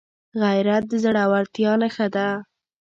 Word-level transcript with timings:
غیرت 0.41 0.83
د 0.89 0.93
زړورتیا 1.03 1.71
نښه 1.81 2.07
ده 2.15 2.27